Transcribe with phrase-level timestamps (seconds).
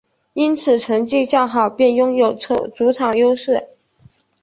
[0.33, 2.33] 因此成绩较好便拥有
[2.73, 3.67] 主场优势。